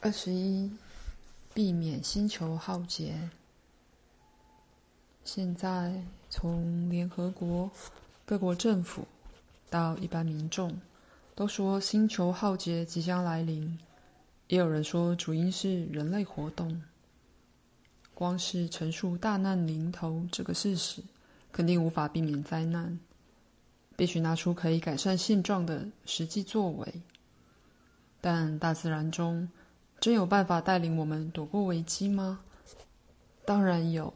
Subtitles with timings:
[0.00, 0.70] 二十一，
[1.52, 3.30] 避免星球浩劫。
[5.24, 7.68] 现在，从联合国
[8.24, 9.04] 各国政府
[9.68, 10.80] 到一般民众，
[11.34, 13.76] 都说星球浩劫即将来临。
[14.46, 16.80] 也有人说主因是人类活动。
[18.14, 21.02] 光是陈述大难临头这个事实，
[21.50, 22.96] 肯定无法避免灾难，
[23.96, 27.02] 必须拿出可以改善现状的实际作为。
[28.20, 29.48] 但大自然中，
[30.00, 32.40] 真有办法带领我们躲过危机吗？
[33.44, 34.12] 当然有，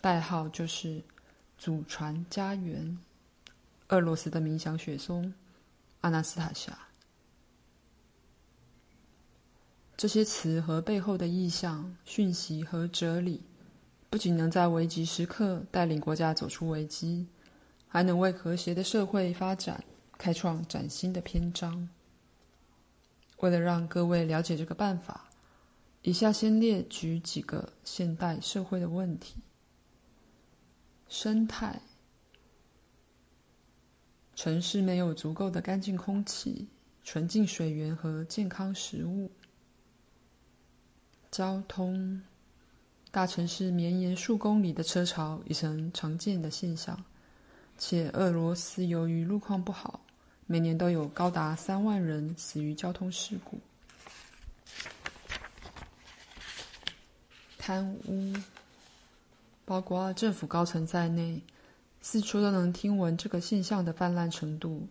[0.00, 1.02] 代号就是
[1.58, 2.98] “祖传家园”。
[3.88, 5.34] 俄罗斯的冥想雪松，
[6.00, 6.78] 阿纳斯塔夏。
[9.96, 13.42] 这些词和背后的意象、讯息和哲理，
[14.08, 17.26] 不仅能在危急时刻带领国家走出危机，
[17.86, 19.84] 还能为和谐的社会发展
[20.16, 21.86] 开创崭新的篇章。
[23.40, 25.28] 为了让各位了解这个办法，
[26.02, 29.36] 以下先列举几个现代社会的问题：
[31.08, 31.80] 生态，
[34.34, 36.68] 城市没有足够的干净空气、
[37.02, 39.30] 纯净水源和健康食物；
[41.30, 42.22] 交通，
[43.10, 47.02] 大城市绵延数公里的车潮已成常见的现象，
[47.78, 50.00] 且俄罗斯由于路况不好。
[50.50, 53.60] 每年都有高达三万人死于交通事故。
[57.56, 58.34] 贪污，
[59.64, 61.40] 包括政府高层在内，
[62.02, 64.88] 四处都能听闻这个现象的泛滥程度。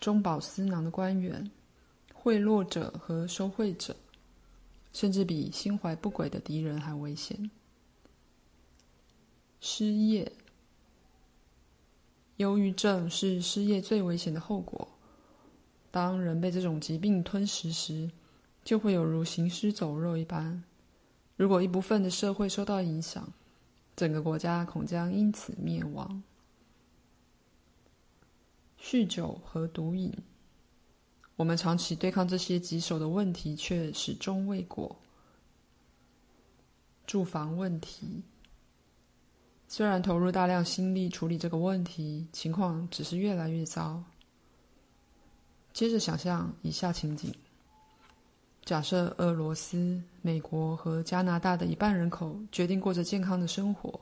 [0.00, 1.48] 中饱私囊的官员、
[2.12, 3.94] 贿赂者和受贿者，
[4.92, 7.48] 甚至比心怀不轨的敌人还危险。
[9.60, 10.32] 失业。
[12.38, 14.88] 忧郁症是失业最危险的后果。
[15.90, 18.10] 当人被这种疾病吞噬时，
[18.64, 20.62] 就会有如行尸走肉一般。
[21.36, 23.32] 如果一部分的社会受到影响，
[23.96, 26.22] 整个国家恐将因此灭亡。
[28.80, 30.12] 酗酒和毒瘾，
[31.36, 34.96] 我们长期对抗这些棘手的问题，却始终未果。
[37.06, 38.22] 住房问题。
[39.70, 44.02] 虽然投入大量心力处理这个问题，情况只是越来越糟。
[45.74, 47.32] 接着想象以下情景：
[48.64, 54.00] 假设俄罗斯、美国和加拿大的一半人口决定过着健康的生活，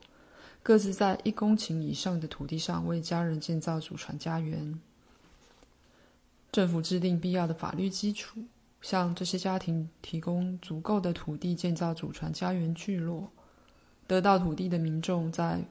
[0.63, 4.81] 各自在一公顷以上的土地上为家人建造祖传家园。
[6.53, 8.41] 政府制定必要的法律基础，
[8.81, 13.29] 向这些家庭提供足够的土地建造祖传家园聚落。
[14.07, 15.65] 得到土地的民众在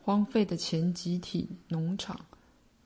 [0.00, 2.18] 荒废的前集体农场、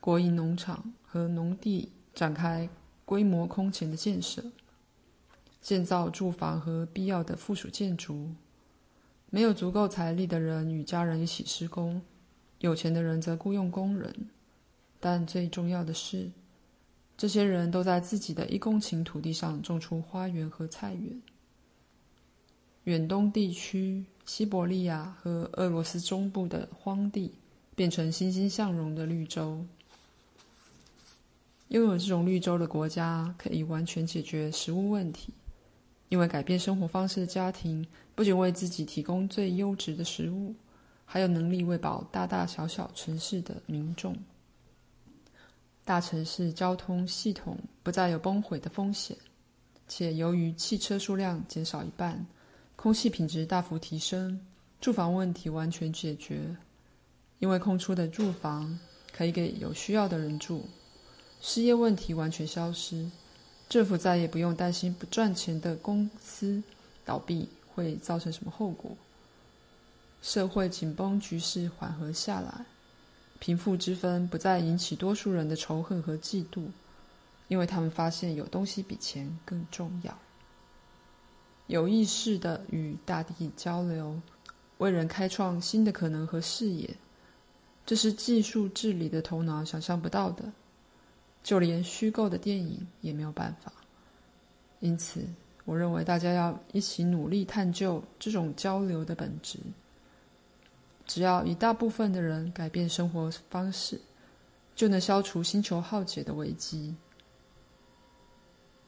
[0.01, 2.69] 国营农场和农地展开
[3.05, 4.45] 规模空前的建设，
[5.61, 8.29] 建造住房和必要的附属建筑。
[9.31, 12.03] 没有足够财力的人与家人一起施工，
[12.59, 14.29] 有钱的人则雇佣工人。
[14.99, 16.31] 但最重要的是，
[17.17, 21.23] 这些人都在自己的一公顷土地上种出花园和菜园。
[22.85, 24.05] 远东地区。
[24.29, 27.33] 西伯利亚和俄罗斯中部的荒地
[27.75, 29.65] 变成欣欣向荣的绿洲。
[31.69, 35.33] 拥有这种绿洲的国家可以完全解决食物问题，
[36.11, 37.85] 因为改变生活方式的家庭
[38.15, 40.55] 不仅为自己提供最优质的食物，
[41.07, 44.15] 还有能力喂饱大大小小城市的民众。
[45.87, 49.17] 大城市交通系统不再有崩毁的风险，
[49.89, 52.27] 且由于汽车数量减少一半。
[52.81, 54.39] 空气品质大幅提升，
[54.81, 56.57] 住房问题完全解决，
[57.41, 58.79] 因为空出的住房
[59.13, 60.65] 可以给有需要的人住。
[61.41, 63.11] 失业问题完全消失，
[63.69, 66.63] 政府再也不用担心不赚钱的公司
[67.05, 68.97] 倒闭会造成什么后果。
[70.23, 72.65] 社会紧绷局势缓和下来，
[73.41, 76.69] 贫富之分不再引起多数人的仇恨和嫉妒，
[77.49, 80.17] 因为他们发现有东西比钱更重要。
[81.69, 84.21] 有意识的与大地交流，
[84.79, 86.89] 为人开创新的可能和视野，
[87.87, 90.51] 这是技术治理的头脑想象不到的，
[91.43, 93.71] 就连虚构的电影也没有办法。
[94.81, 95.23] 因此，
[95.67, 99.59] 我认为大家要一起努力探究这种交流的本质。
[101.07, 104.01] 只要一大部分的人改变生活方式，
[104.75, 106.95] 就能消除星球浩劫的危机。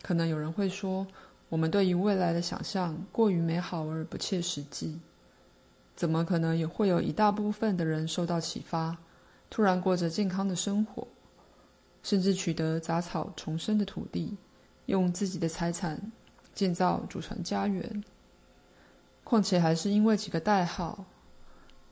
[0.03, 1.07] 可能有人会说，
[1.51, 4.99] 我们对于未来的想象过于美好而不切实际，
[5.97, 8.97] 怎么可能也会有一大部分的人受到启发，
[9.51, 11.07] 突然过着健康的生活，
[12.05, 14.37] 甚至取得杂草丛生的土地，
[14.87, 16.01] 用自己的财产
[16.55, 18.05] 建造祖传家园。
[19.25, 21.05] 况且还是因为几个代号，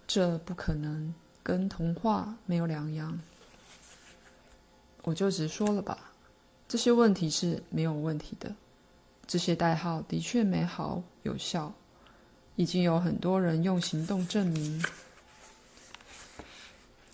[0.07, 1.13] 这不可能，
[1.43, 3.19] 跟童话没有两样。
[5.03, 6.13] 我就直说了吧，
[6.69, 8.55] 这些问题是没有问题的。
[9.29, 11.71] 这些代号的确美好有效，
[12.57, 14.83] 已经有很多人用行动证明。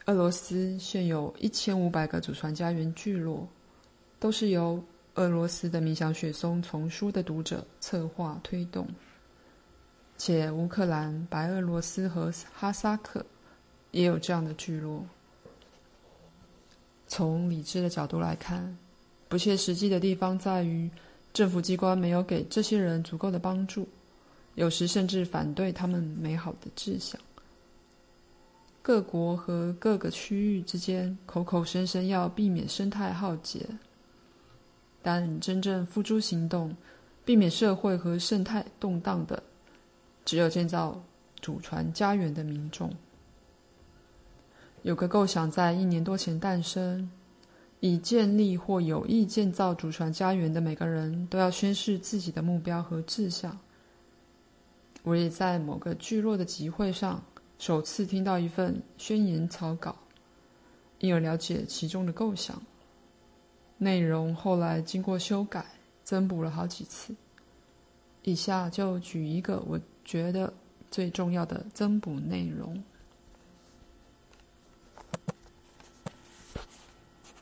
[0.05, 3.49] 俄罗斯现有一千五百个祖传家园聚落，
[4.21, 4.81] 都是由
[5.15, 8.87] 俄罗斯的冥想雪松丛书的读者策划推动，
[10.17, 13.27] 且乌克兰、白俄罗斯和哈萨克
[13.91, 15.05] 也有这样的聚落。
[17.09, 18.79] 从理智的角度来看，
[19.27, 20.89] 不切实际的地方在于
[21.35, 23.87] 政府机关没有给这些人足够的帮助，
[24.55, 27.21] 有时甚至反对他们美好的志向。
[28.81, 33.67] 各国和各个区域之间口口声声要避免生态浩劫，
[35.03, 36.75] 但真正付诸行动、
[37.25, 39.43] 避免社会和生态动荡的，
[40.25, 41.03] 只有建造
[41.41, 42.95] 祖传家园的民众。
[44.83, 47.11] 有个构想在一年多前诞生，
[47.85, 53.59] 已建立或有意建造祖传家园的每个人都要宣示自己的目标和志向。
[55.03, 57.23] 我也在某个聚落的集会上。
[57.59, 59.95] 首次听到一份宣言草稿，
[61.01, 62.63] 因而了解其中的构想。
[63.77, 65.67] 内容后来经过修改、
[66.03, 67.15] 增补了好几次。
[68.23, 70.51] 以下就举一个我觉得
[70.91, 72.83] 最重要的增补内容。